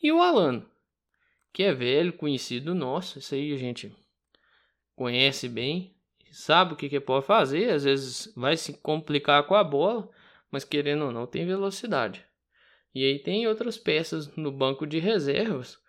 E 0.00 0.12
o 0.12 0.22
Alano, 0.22 0.64
que 1.58 1.64
é 1.64 1.74
velho, 1.74 2.12
conhecido 2.12 2.72
nosso, 2.72 3.18
isso 3.18 3.34
aí 3.34 3.52
a 3.52 3.56
gente 3.56 3.92
conhece 4.94 5.48
bem, 5.48 5.92
sabe 6.30 6.72
o 6.72 6.76
que, 6.76 6.88
que 6.88 7.00
pode 7.00 7.26
fazer, 7.26 7.70
às 7.70 7.82
vezes 7.82 8.32
vai 8.36 8.56
se 8.56 8.74
complicar 8.74 9.44
com 9.44 9.56
a 9.56 9.64
bola, 9.64 10.08
mas 10.52 10.62
querendo 10.62 11.06
ou 11.06 11.10
não, 11.10 11.26
tem 11.26 11.44
velocidade. 11.44 12.24
E 12.94 13.04
aí 13.04 13.18
tem 13.18 13.48
outras 13.48 13.76
peças 13.76 14.32
no 14.36 14.52
banco 14.52 14.86
de 14.86 15.00
reservas 15.00 15.80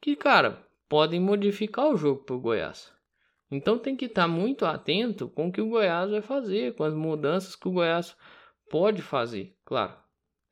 que, 0.00 0.14
cara, 0.14 0.64
podem 0.88 1.18
modificar 1.18 1.88
o 1.88 1.96
jogo 1.96 2.22
para 2.22 2.36
o 2.36 2.40
Goiás. 2.40 2.92
Então 3.50 3.76
tem 3.76 3.96
que 3.96 4.04
estar 4.04 4.22
tá 4.22 4.28
muito 4.28 4.64
atento 4.66 5.28
com 5.28 5.48
o 5.48 5.52
que 5.52 5.60
o 5.60 5.68
Goiás 5.68 6.12
vai 6.12 6.22
fazer, 6.22 6.76
com 6.76 6.84
as 6.84 6.94
mudanças 6.94 7.56
que 7.56 7.66
o 7.66 7.72
Goiás 7.72 8.16
pode 8.70 9.02
fazer. 9.02 9.56
Claro, 9.64 9.96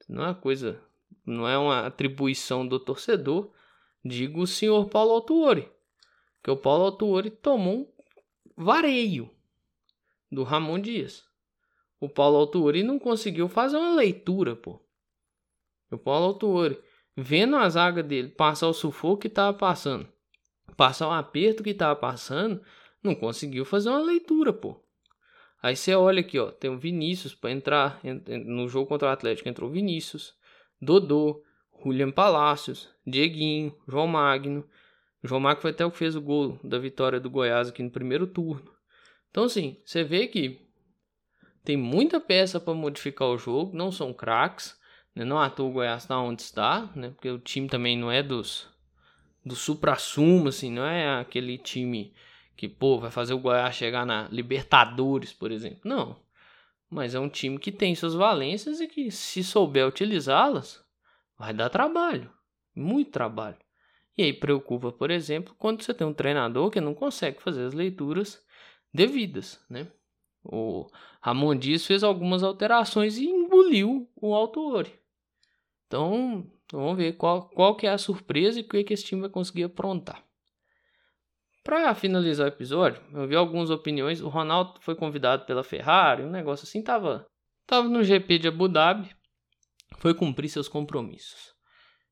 não 0.09 0.27
é 0.27 0.35
coisa, 0.35 0.83
não 1.25 1.47
é 1.47 1.57
uma 1.57 1.87
atribuição 1.87 2.67
do 2.67 2.81
torcedor. 2.81 3.55
Digo 4.07 4.43
o 4.43 4.47
senhor 4.47 4.89
Paulo 4.89 5.13
Autuori, 5.13 5.69
que 6.43 6.51
o 6.51 6.57
Paulo 6.57 6.85
Autuori 6.85 7.31
tomou 7.31 7.93
um 8.57 8.65
vareio 8.65 9.31
do 10.31 10.43
Ramon 10.43 10.79
Dias. 10.79 11.25
O 11.99 12.09
Paulo 12.09 12.37
Autuori 12.37 12.83
não 12.83 12.99
conseguiu 12.99 13.49
fazer 13.49 13.77
uma 13.77 13.95
leitura, 13.95 14.55
pô. 14.55 14.81
O 15.91 15.97
Paulo 15.97 16.27
Autuori, 16.27 16.79
vendo 17.17 17.57
a 17.57 17.69
zaga 17.69 18.03
dele 18.03 18.29
passar 18.29 18.69
o 18.69 18.75
sufoco 18.75 19.23
que 19.23 19.29
estava 19.29 19.57
passando, 19.57 20.07
passar 20.77 21.09
o 21.09 21.13
aperto 21.13 21.63
que 21.63 21.71
estava 21.71 21.97
passando, 21.97 22.63
não 23.03 23.15
conseguiu 23.15 23.65
fazer 23.65 23.89
uma 23.89 24.03
leitura, 24.03 24.53
pô. 24.53 24.83
Aí 25.63 25.75
você 25.75 25.95
olha 25.95 26.21
aqui, 26.21 26.39
ó, 26.39 26.51
tem 26.51 26.71
o 26.71 26.79
Vinícius 26.79 27.35
para 27.35 27.51
entrar 27.51 28.01
no 28.45 28.69
jogo 28.69 28.87
contra 28.87 29.09
o 29.09 29.11
Atlético, 29.11 29.49
entrou 29.49 29.71
Vinícius, 29.71 30.35
Dodô, 30.81 31.43
Julian 31.83 32.11
Palácios, 32.11 32.89
Dieguinho, 33.07 33.75
João 33.87 34.07
Magno. 34.07 34.65
João 35.23 35.41
Magno 35.41 35.63
foi 35.63 35.71
até 35.71 35.85
o 35.85 35.91
que 35.91 35.99
fez 35.99 36.17
o 36.17 36.21
gol 36.21 36.59
da 36.63 36.79
vitória 36.79 37.21
do 37.21 37.31
Goiás 37.31 37.69
aqui 37.69 37.83
no 37.83 37.91
primeiro 37.91 38.27
turno. 38.27 38.71
Então 39.31 39.45
assim, 39.45 39.77
você 39.85 40.03
vê 40.03 40.27
que 40.27 40.61
tem 41.65 41.77
muita 41.77 42.21
peça 42.21 42.61
para 42.61 42.75
modificar 42.75 43.29
o 43.29 43.39
jogo, 43.39 43.77
não 43.77 43.91
são 43.91 44.13
craques, 44.13 44.79
né? 45.15 45.25
não 45.25 45.39
à 45.39 45.51
toa 45.51 45.69
o 45.69 45.73
Goiás 45.73 46.03
está 46.03 46.19
onde 46.19 46.43
está, 46.43 46.91
né? 46.95 47.11
Porque 47.11 47.29
o 47.29 47.39
time 47.39 47.69
também 47.69 47.99
não 47.99 48.11
é 48.11 48.23
dos 48.23 48.69
do 49.45 49.55
supra-sumo, 49.55 50.49
assim, 50.49 50.73
não 50.73 50.85
é 50.85 51.21
aquele 51.21 51.57
time 51.57 52.13
que, 52.57 52.69
pô, 52.69 52.99
vai 52.99 53.13
fazer 53.13 53.33
o 53.33 53.39
Goiás 53.39 53.77
chegar 53.77 54.05
na 54.05 54.27
Libertadores, 54.29 55.33
por 55.33 55.53
exemplo. 55.53 55.81
Não. 55.85 56.17
Mas 56.91 57.15
é 57.15 57.21
um 57.21 57.29
time 57.29 57.57
que 57.59 57.71
tem 57.71 57.95
suas 57.95 58.15
valências 58.15 58.81
e 58.81 58.89
que, 58.89 59.09
se 59.11 59.45
souber 59.45 59.87
utilizá-las, 59.87 60.85
vai 61.39 61.53
dar 61.55 61.71
trabalho. 61.71 62.31
Muito 62.75 63.11
trabalho. 63.11 63.57
E 64.17 64.23
aí 64.23 64.33
preocupa, 64.33 64.91
por 64.91 65.11
exemplo, 65.11 65.55
quando 65.59 65.83
você 65.83 65.93
tem 65.93 66.07
um 66.07 66.15
treinador 66.15 66.71
que 66.71 66.81
não 66.81 66.95
consegue 66.95 67.43
fazer 67.43 67.65
as 67.65 67.75
leituras 67.75 68.43
devidas, 68.93 69.63
né? 69.69 69.91
O 70.43 70.87
Ramon 71.21 71.57
Dias 71.57 71.85
fez 71.85 72.03
algumas 72.03 72.43
alterações 72.43 73.19
e 73.19 73.27
engoliu 73.27 74.09
o 74.15 74.35
Autori. 74.35 74.99
Então, 75.87 76.51
vamos 76.73 76.97
ver 76.97 77.17
qual, 77.17 77.49
qual 77.49 77.77
que 77.77 77.87
é 77.87 77.91
a 77.91 77.99
surpresa 77.99 78.59
e 78.59 78.63
o 78.63 78.69
que, 78.69 78.85
que 78.85 78.95
esse 78.95 79.05
time 79.05 79.23
vai 79.23 79.31
conseguir 79.31 79.65
aprontar. 79.65 80.25
Para 81.65 81.95
finalizar 81.95 82.47
o 82.47 82.49
episódio, 82.49 83.03
eu 83.13 83.27
vi 83.27 83.35
algumas 83.35 83.71
opiniões. 83.71 84.21
O 84.21 84.29
Ronaldo 84.29 84.81
foi 84.81 84.95
convidado 84.95 85.45
pela 85.47 85.65
Ferrari, 85.65 86.23
um 86.23 86.31
negócio 86.31 86.65
assim, 86.65 86.81
tava, 86.81 87.27
tava 87.67 87.89
no 87.89 88.05
GP 88.05 88.39
de 88.39 88.49
Abu 88.49 88.69
Dhabi, 88.69 89.16
foi 89.99 90.15
cumprir 90.15 90.49
seus 90.49 90.69
compromissos. 90.69 91.55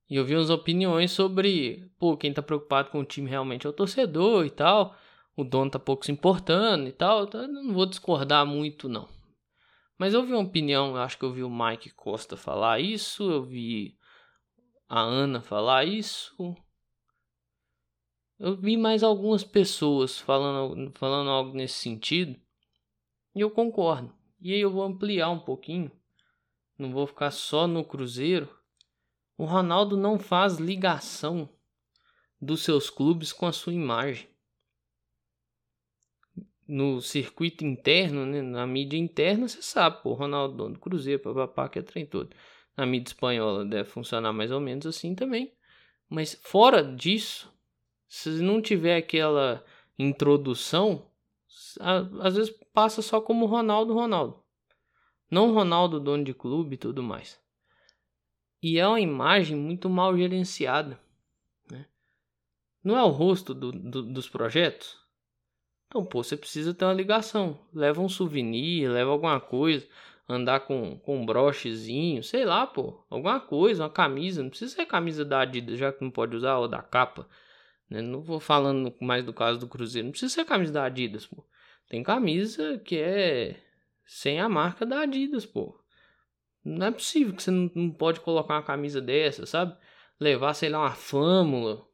E 0.09 0.17
eu 0.17 0.25
vi 0.25 0.35
umas 0.35 0.51
opiniões 0.51 1.13
sobre, 1.13 1.91
pô, 1.99 2.17
quem 2.17 2.33
tá 2.33 2.43
preocupado 2.43 2.91
com 2.91 3.01
o 3.01 3.05
time 3.05 3.31
realmente 3.31 3.67
é 3.67 3.71
o 3.71 3.73
torcedor 3.73 4.45
e 4.45 4.51
tal. 4.51 4.95
O 5.37 5.43
dono 5.43 5.71
tá 5.71 5.79
pouco 5.79 6.05
se 6.05 6.13
importando 6.13 6.87
e 6.89 6.93
tal. 6.93 7.25
Então 7.25 7.47
não 7.49 7.73
vou 7.73 7.87
discordar 7.87 8.47
muito, 8.47 8.89
não. 8.89 9.09
Mas 9.99 10.13
eu 10.13 10.25
vi 10.25 10.33
uma 10.33 10.43
opinião, 10.43 10.97
acho 10.97 11.17
que 11.17 11.25
eu 11.25 11.33
vi 11.33 11.43
o 11.43 11.51
Mike 11.51 11.91
Costa 11.91 12.37
falar 12.37 12.81
isso, 12.81 13.31
eu 13.31 13.45
vi 13.45 13.97
a 14.89 15.01
Ana 15.01 15.41
falar 15.41 15.85
isso, 15.85 16.35
eu 18.39 18.57
vi 18.57 18.77
mais 18.77 19.03
algumas 19.03 19.45
pessoas 19.45 20.19
falando, 20.19 20.93
falando 20.99 21.31
algo 21.31 21.57
nesse 21.57 21.75
sentido. 21.75 22.39
E 23.35 23.41
eu 23.41 23.51
concordo. 23.51 24.13
E 24.41 24.53
aí 24.53 24.61
eu 24.61 24.71
vou 24.71 24.83
ampliar 24.83 25.31
um 25.31 25.39
pouquinho. 25.39 25.91
Não 26.79 26.93
vou 26.93 27.07
ficar 27.07 27.31
só 27.31 27.67
no 27.67 27.85
Cruzeiro. 27.85 28.49
O 29.37 29.45
Ronaldo 29.45 29.97
não 29.97 30.19
faz 30.19 30.57
ligação 30.57 31.49
dos 32.41 32.63
seus 32.63 32.91
clubes 32.91 33.33
com 33.33 33.47
a 33.47 33.53
sua 33.53 33.73
imagem. 33.73 34.29
No 36.67 37.01
circuito 37.01 37.65
interno, 37.65 38.25
né, 38.25 38.41
na 38.41 38.67
mídia 38.67 38.97
interna, 38.97 39.47
você 39.47 39.61
sabe, 39.61 40.03
pô, 40.03 40.15
Ronaldo 40.15 40.71
do 40.71 40.79
Cruzeiro, 40.79 41.23
papapá, 41.23 41.69
que 41.69 41.79
é 41.79 41.83
trem 41.83 42.07
todo. 42.07 42.35
Na 42.77 42.87
mídia 42.87 43.11
espanhola 43.11 43.65
deve 43.65 43.89
funcionar 43.89 44.33
mais 44.33 44.51
ou 44.51 44.61
menos 44.61 44.87
assim 44.87 45.15
também. 45.15 45.53
Mas 46.09 46.39
fora 46.43 46.83
disso, 46.83 47.53
se 48.09 48.31
não 48.31 48.61
tiver 48.61 48.97
aquela 48.97 49.65
introdução, 49.99 51.11
às 52.21 52.37
vezes 52.37 52.51
passa 52.73 53.03
só 53.03 53.21
como 53.21 53.47
Ronaldo 53.47 53.95
Ronaldo. 53.95 54.44
Não 55.35 55.53
Ronaldo 55.53 55.99
dono 55.99 56.23
de 56.23 56.33
clube 56.33 56.77
e 56.77 56.79
tudo 56.79 57.03
mais. 57.03 57.41
E 58.63 58.79
é 58.79 58.87
uma 58.87 59.01
imagem 59.01 59.57
muito 59.57 59.91
mal 59.91 60.17
gerenciada. 60.17 60.97
Né? 61.69 61.87
Não 62.85 62.97
é 62.97 63.03
o 63.03 63.09
rosto 63.09 63.53
do, 63.53 63.73
do, 63.73 64.03
dos 64.05 64.29
projetos? 64.29 64.97
Então, 65.89 66.05
pô, 66.05 66.23
você 66.23 66.37
precisa 66.37 66.73
ter 66.73 66.85
uma 66.85 66.95
ligação. 66.95 67.59
Leva 67.73 68.01
um 68.01 68.09
souvenir, 68.09 68.89
leva 68.89 69.11
alguma 69.11 69.41
coisa. 69.41 69.85
Andar 70.29 70.61
com, 70.61 71.01
com 71.01 71.21
um 71.21 71.27
brochezinho, 71.27 72.23
sei 72.23 72.45
lá, 72.45 72.65
pô. 72.65 73.05
Alguma 73.11 73.41
coisa, 73.41 73.83
uma 73.83 73.91
camisa. 73.91 74.41
Não 74.41 74.51
precisa 74.51 74.73
ser 74.73 74.87
camisa 74.87 75.25
da 75.25 75.41
Adidas, 75.41 75.77
já 75.77 75.93
que 75.93 76.05
não 76.05 76.13
pode 76.13 76.37
usar, 76.37 76.59
ou 76.59 76.69
da 76.69 76.81
capa. 76.81 77.29
Né? 77.91 78.01
Não 78.01 78.23
vou 78.23 78.39
falando 78.39 78.95
mais 79.01 79.25
do 79.25 79.33
caso 79.33 79.59
do 79.59 79.67
Cruzeiro. 79.67 80.07
Não 80.07 80.13
precisa 80.13 80.33
ser 80.33 80.45
camisa 80.45 80.73
da 80.73 80.85
Adidas, 80.85 81.27
pô. 81.27 81.45
Tem 81.89 82.05
camisa 82.05 82.79
que 82.79 82.97
é 82.97 83.64
sem 84.05 84.41
a 84.41 84.49
marca 84.49 84.85
da 84.85 85.01
Adidas, 85.01 85.47
pô. 85.47 85.79
Não 86.65 86.87
é 86.87 86.91
possível 86.91 87.35
que 87.35 87.43
você 87.43 87.51
não, 87.51 87.71
não 87.75 87.91
pode 87.91 88.21
colocar 88.21 88.55
uma 88.55 88.63
camisa 88.63 89.01
dessa, 89.01 89.45
sabe? 89.45 89.77
Levar, 90.19 90.55
sei 90.55 90.71
lá, 90.71 90.81
uma 90.81 90.95
fâmula 90.95 91.87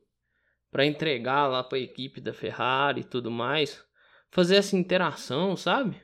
para 0.71 0.87
entregar 0.87 1.49
lá 1.49 1.65
para 1.65 1.79
a 1.79 1.81
equipe 1.81 2.21
da 2.21 2.33
Ferrari 2.33 3.01
e 3.01 3.05
tudo 3.05 3.31
mais. 3.31 3.85
Fazer 4.31 4.57
essa 4.57 4.77
interação, 4.77 5.57
sabe? 5.57 6.01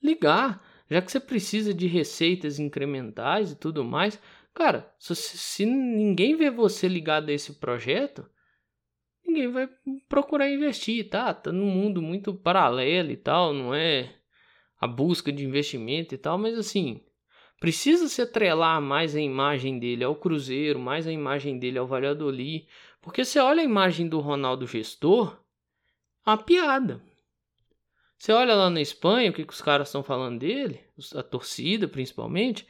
Ligar, 0.00 0.64
já 0.88 1.02
que 1.02 1.10
você 1.10 1.18
precisa 1.18 1.74
de 1.74 1.86
receitas 1.86 2.60
incrementais 2.60 3.52
e 3.52 3.56
tudo 3.56 3.84
mais. 3.84 4.20
Cara, 4.54 4.92
se, 4.98 5.14
se 5.16 5.66
ninguém 5.66 6.36
vê 6.36 6.50
você 6.50 6.86
ligado 6.86 7.28
a 7.28 7.32
esse 7.32 7.54
projeto, 7.54 8.28
ninguém 9.24 9.50
vai 9.50 9.68
procurar 10.08 10.48
investir, 10.48 11.08
tá? 11.08 11.34
Tá 11.34 11.50
num 11.50 11.66
mundo 11.66 12.00
muito 12.00 12.34
paralelo 12.34 13.10
e 13.10 13.16
tal, 13.16 13.52
não 13.52 13.74
é 13.74 14.19
a 14.80 14.86
busca 14.86 15.30
de 15.30 15.44
investimento 15.44 16.14
e 16.14 16.18
tal, 16.18 16.38
mas 16.38 16.56
assim, 16.56 17.04
precisa 17.60 18.08
se 18.08 18.22
atrelar 18.22 18.80
mais 18.80 19.14
a 19.14 19.20
imagem 19.20 19.78
dele 19.78 20.02
ao 20.02 20.16
Cruzeiro, 20.16 20.78
mais 20.78 21.06
a 21.06 21.12
imagem 21.12 21.58
dele 21.58 21.78
ao 21.78 21.86
Valladolid, 21.86 22.66
porque 23.02 23.24
você 23.24 23.38
olha 23.38 23.60
a 23.60 23.64
imagem 23.64 24.08
do 24.08 24.18
Ronaldo 24.20 24.66
gestor, 24.66 25.38
uma 26.26 26.38
piada. 26.38 27.02
Você 28.16 28.32
olha 28.32 28.54
lá 28.54 28.70
na 28.70 28.80
Espanha, 28.80 29.30
o 29.30 29.34
que, 29.34 29.44
que 29.44 29.52
os 29.52 29.62
caras 29.62 29.88
estão 29.88 30.02
falando 30.02 30.38
dele, 30.38 30.80
a 31.14 31.22
torcida 31.22 31.86
principalmente, 31.86 32.66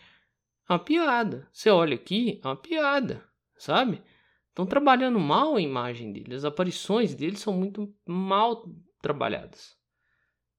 uma 0.69 0.79
piada. 0.79 1.49
Você 1.53 1.71
olha 1.71 1.95
aqui, 1.95 2.41
é 2.43 2.47
uma 2.47 2.57
piada, 2.57 3.25
sabe? 3.57 4.03
Estão 4.49 4.67
trabalhando 4.67 5.19
mal 5.19 5.57
a 5.57 5.61
imagem 5.61 6.13
dele, 6.13 6.35
as 6.35 6.45
aparições 6.45 7.15
dele 7.15 7.37
são 7.37 7.53
muito 7.53 7.93
mal 8.07 8.69
trabalhadas, 9.01 9.77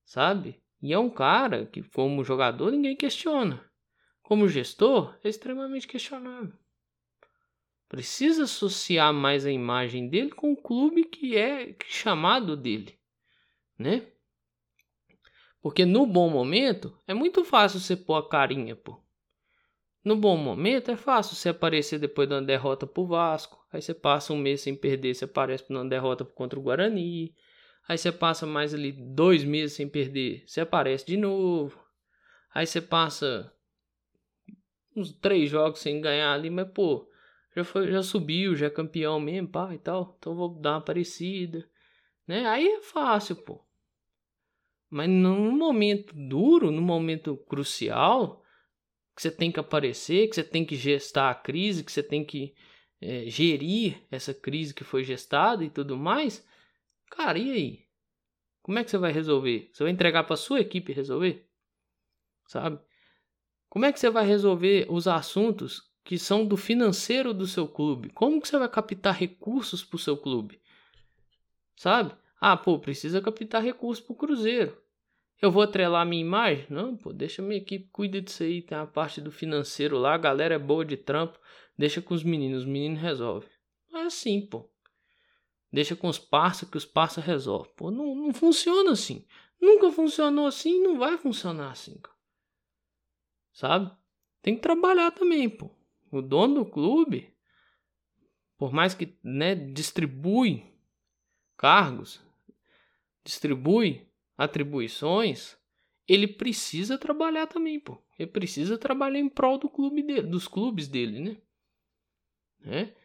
sabe? 0.03 0.60
E 0.81 0.91
é 0.91 0.97
um 0.97 1.09
cara 1.09 1.65
que, 1.65 1.83
como 1.83 2.23
jogador, 2.23 2.71
ninguém 2.71 2.95
questiona. 2.95 3.63
Como 4.21 4.47
gestor, 4.47 5.17
é 5.23 5.29
extremamente 5.29 5.87
questionável. 5.87 6.53
Precisa 7.87 8.45
associar 8.45 9.13
mais 9.13 9.45
a 9.45 9.51
imagem 9.51 10.07
dele 10.07 10.31
com 10.31 10.53
o 10.53 10.61
clube 10.61 11.03
que 11.03 11.35
é 11.37 11.75
chamado 11.87 12.55
dele, 12.55 12.97
né? 13.77 14.07
Porque 15.61 15.85
no 15.85 16.05
bom 16.05 16.29
momento 16.29 16.97
é 17.05 17.13
muito 17.13 17.43
fácil 17.43 17.79
você 17.79 17.95
pôr 17.95 18.15
a 18.15 18.27
carinha, 18.27 18.75
pô. 18.75 18.97
No 20.03 20.15
bom 20.15 20.35
momento 20.35 20.89
é 20.89 20.95
fácil 20.95 21.35
você 21.35 21.49
aparecer 21.49 21.99
depois 21.99 22.27
de 22.27 22.33
uma 22.33 22.41
derrota 22.41 22.87
pro 22.87 23.05
Vasco. 23.05 23.63
Aí 23.71 23.81
você 23.81 23.93
passa 23.93 24.33
um 24.33 24.37
mês 24.37 24.61
sem 24.61 24.75
perder, 24.75 25.13
você 25.13 25.25
aparece 25.25 25.71
numa 25.71 25.87
derrota 25.87 26.25
contra 26.25 26.57
o 26.57 26.63
Guarani. 26.63 27.35
Aí 27.87 27.97
você 27.97 28.11
passa 28.11 28.45
mais 28.45 28.73
ali 28.73 28.91
dois 28.91 29.43
meses 29.43 29.75
sem 29.75 29.87
perder, 29.87 30.43
você 30.47 30.61
aparece 30.61 31.05
de 31.05 31.17
novo. 31.17 31.79
Aí 32.53 32.65
você 32.65 32.81
passa 32.81 33.53
uns 34.95 35.11
três 35.11 35.49
jogos 35.49 35.79
sem 35.79 36.01
ganhar 36.01 36.33
ali, 36.33 36.49
mas 36.49 36.69
pô, 36.71 37.09
já, 37.55 37.63
foi, 37.63 37.91
já 37.91 38.03
subiu, 38.03 38.55
já 38.55 38.67
é 38.67 38.69
campeão 38.69 39.19
mesmo, 39.19 39.49
pá 39.49 39.73
e 39.73 39.77
tal. 39.77 40.15
Então 40.19 40.35
vou 40.35 40.49
dar 40.59 40.73
uma 40.73 40.81
parecida. 40.81 41.67
Né? 42.27 42.45
Aí 42.47 42.67
é 42.67 42.81
fácil, 42.81 43.35
pô. 43.37 43.65
Mas 44.89 45.09
num 45.09 45.57
momento 45.57 46.13
duro, 46.13 46.69
num 46.69 46.81
momento 46.81 47.37
crucial, 47.37 48.43
que 49.15 49.21
você 49.21 49.31
tem 49.31 49.51
que 49.51 49.59
aparecer, 49.59 50.27
que 50.27 50.35
você 50.35 50.43
tem 50.43 50.65
que 50.65 50.75
gestar 50.75 51.29
a 51.29 51.35
crise, 51.35 51.83
que 51.83 51.91
você 51.91 52.03
tem 52.03 52.25
que 52.25 52.53
é, 53.01 53.25
gerir 53.27 54.05
essa 54.11 54.33
crise 54.33 54.73
que 54.73 54.83
foi 54.83 55.03
gestada 55.03 55.63
e 55.63 55.69
tudo 55.69 55.97
mais, 55.97 56.45
cara, 57.11 57.37
e 57.37 57.51
aí? 57.51 57.85
Como 58.63 58.79
é 58.79 58.83
que 58.83 58.89
você 58.89 58.97
vai 58.97 59.11
resolver? 59.11 59.69
Você 59.71 59.83
vai 59.83 59.91
entregar 59.91 60.23
para 60.23 60.35
sua 60.35 60.59
equipe 60.59 60.93
resolver? 60.93 61.47
Sabe? 62.47 62.79
Como 63.69 63.85
é 63.85 63.91
que 63.91 63.99
você 63.99 64.09
vai 64.09 64.25
resolver 64.25 64.87
os 64.89 65.07
assuntos 65.07 65.91
que 66.03 66.17
são 66.17 66.45
do 66.45 66.57
financeiro 66.57 67.33
do 67.33 67.47
seu 67.47 67.67
clube? 67.67 68.09
Como 68.09 68.41
que 68.41 68.47
você 68.47 68.57
vai 68.57 68.69
captar 68.69 69.15
recursos 69.15 69.83
para 69.83 69.95
o 69.95 69.99
seu 69.99 70.17
clube? 70.17 70.61
Sabe? 71.75 72.13
Ah, 72.39 72.57
pô, 72.57 72.79
precisa 72.79 73.21
captar 73.21 73.63
recursos 73.63 74.03
para 74.03 74.13
o 74.13 74.17
Cruzeiro. 74.17 74.77
Eu 75.41 75.51
vou 75.51 75.63
atrelar 75.63 76.05
minha 76.05 76.21
imagem? 76.21 76.67
Não, 76.69 76.95
pô, 76.95 77.11
deixa 77.11 77.41
minha 77.41 77.59
equipe 77.59 77.89
cuida 77.91 78.21
disso 78.21 78.43
aí. 78.43 78.61
Tem 78.61 78.77
a 78.77 78.85
parte 78.85 79.19
do 79.19 79.31
financeiro 79.31 79.97
lá, 79.97 80.13
a 80.13 80.17
galera 80.17 80.55
é 80.55 80.59
boa 80.59 80.85
de 80.85 80.97
trampo. 80.97 81.39
Deixa 81.77 82.01
com 82.01 82.13
os 82.13 82.23
meninos, 82.23 82.59
os 82.59 82.65
meninos 82.65 83.01
resolvem. 83.01 83.49
É 83.93 84.01
assim, 84.03 84.45
pô. 84.45 84.70
Deixa 85.71 85.95
com 85.95 86.07
os 86.07 86.19
parça 86.19 86.65
que 86.65 86.77
os 86.77 86.85
parça 86.85 87.21
resolvem. 87.21 87.71
Pô, 87.75 87.89
não, 87.89 88.13
não 88.13 88.33
funciona 88.33 88.91
assim. 88.91 89.25
Nunca 89.59 89.91
funcionou 89.91 90.47
assim 90.47 90.81
não 90.81 90.97
vai 90.97 91.17
funcionar 91.17 91.71
assim. 91.71 91.99
Sabe? 93.53 93.91
Tem 94.41 94.55
que 94.55 94.61
trabalhar 94.61 95.11
também, 95.11 95.49
pô. 95.49 95.69
O 96.11 96.21
dono 96.21 96.63
do 96.63 96.65
clube, 96.65 97.33
por 98.57 98.73
mais 98.73 98.93
que 98.93 99.17
né, 99.23 99.55
distribui 99.55 100.65
cargos, 101.55 102.19
distribui 103.23 104.09
atribuições, 104.37 105.57
ele 106.07 106.27
precisa 106.27 106.97
trabalhar 106.97 107.47
também, 107.47 107.79
pô. 107.79 108.01
Ele 108.17 108.29
precisa 108.29 108.77
trabalhar 108.77 109.19
em 109.19 109.29
prol 109.29 109.57
do 109.57 109.69
clube 109.69 110.03
dele, 110.03 110.27
dos 110.27 110.47
clubes 110.47 110.87
dele, 110.87 111.19
né? 111.19 111.37
né? 112.59 112.95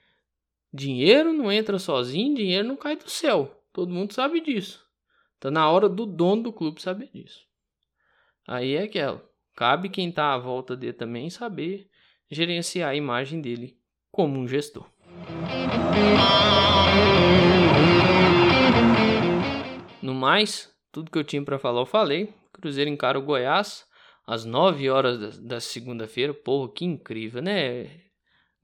Dinheiro 0.77 1.33
não 1.33 1.51
entra 1.51 1.79
sozinho, 1.79 2.35
dinheiro 2.35 2.69
não 2.69 2.77
cai 2.77 2.97
do 2.97 3.09
céu. 3.09 3.65
Todo 3.73 3.95
mundo 3.95 4.13
sabe 4.13 4.43
disso. 4.43 4.85
Tá 5.41 5.51
na 5.51 5.71
hora 5.71 5.89
do 5.89 6.05
dono 6.05 6.43
do 6.43 6.53
clube 6.53 6.83
saber 6.83 7.09
disso. 7.15 7.47
Aí 8.47 8.75
é 8.75 8.83
aquela. 8.83 9.27
Cabe 9.55 9.89
quem 9.89 10.13
tá 10.13 10.35
à 10.35 10.39
volta 10.39 10.77
dele 10.77 10.93
também 10.93 11.31
saber 11.31 11.89
gerenciar 12.31 12.91
a 12.91 12.95
imagem 12.95 13.41
dele 13.41 13.79
como 14.13 14.39
um 14.39 14.47
gestor. 14.47 14.87
No 20.03 20.13
mais, 20.13 20.71
tudo 20.93 21.11
que 21.11 21.17
eu 21.17 21.25
tinha 21.25 21.43
para 21.43 21.59
falar 21.59 21.81
eu 21.81 21.87
falei. 21.87 22.35
Cruzeiro 22.53 22.91
encara 22.91 23.19
o 23.19 23.23
Goiás 23.23 23.87
às 24.27 24.45
9 24.45 24.91
horas 24.91 25.19
da, 25.19 25.55
da 25.55 25.61
segunda-feira. 25.61 26.35
Porra, 26.35 26.71
que 26.71 26.85
incrível, 26.85 27.41
né? 27.41 28.06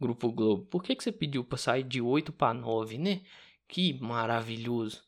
Grupo 0.02 0.30
Globo. 0.30 0.66
Por 0.66 0.82
que, 0.82 0.94
que 0.94 1.02
você 1.02 1.10
pediu 1.10 1.42
para 1.42 1.56
sair 1.56 1.82
de 1.82 2.02
8 2.02 2.32
para 2.32 2.52
9, 2.52 2.98
né? 2.98 3.22
Que 3.66 3.94
maravilhoso. 4.00 5.02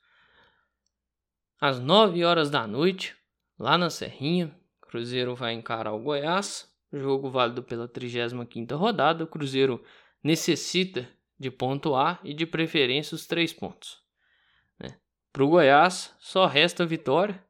Às 1.60 1.78
9 1.78 2.24
horas 2.24 2.48
da 2.48 2.66
noite, 2.66 3.14
lá 3.58 3.76
na 3.76 3.90
Serrinha, 3.90 4.56
Cruzeiro 4.80 5.34
vai 5.34 5.52
encarar 5.52 5.92
o 5.92 5.98
Goiás. 5.98 6.72
Jogo 6.92 7.28
válido 7.28 7.62
pela 7.62 7.88
35ª 7.88 8.76
rodada. 8.76 9.24
O 9.24 9.26
Cruzeiro 9.26 9.84
necessita 10.22 11.06
de 11.38 11.50
pontuar 11.50 12.20
e 12.24 12.32
de 12.32 12.46
preferência 12.46 13.14
os 13.14 13.26
três 13.26 13.52
pontos. 13.52 14.02
Para 15.34 15.42
o 15.42 15.48
Goiás, 15.48 16.14
só 16.20 16.46
resta 16.46 16.86
vitória 16.86 17.44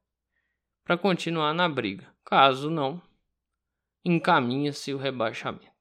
para 0.83 0.97
continuar 0.97 1.53
na 1.53 1.69
briga. 1.69 2.07
Caso 2.25 2.71
não, 2.71 3.03
encaminha-se 4.03 4.95
o 4.95 4.97
rebaixamento. 4.97 5.74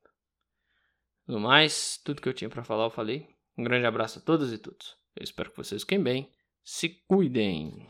No 1.27 1.39
mais, 1.39 1.99
tudo 2.03 2.21
que 2.21 2.27
eu 2.27 2.33
tinha 2.33 2.49
para 2.49 2.63
falar 2.63 2.85
eu 2.85 2.89
falei. 2.89 3.27
Um 3.57 3.63
grande 3.63 3.85
abraço 3.85 4.19
a 4.19 4.21
todas 4.21 4.51
e 4.51 4.57
todos. 4.57 4.95
Eu 5.15 5.23
espero 5.23 5.51
que 5.51 5.57
vocês 5.57 5.83
fiquem 5.83 6.01
bem. 6.01 6.29
Se 6.63 6.89
cuidem. 7.07 7.87